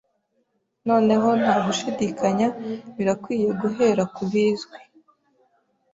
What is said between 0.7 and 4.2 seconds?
Noneho ntagushidikanya birakwiye guhera